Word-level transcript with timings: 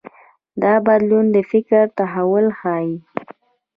دا 0.63 0.73
بدلون 0.87 1.25
د 1.35 1.37
فکر 1.51 1.83
تحول 1.97 2.47
ښيي. 2.59 2.95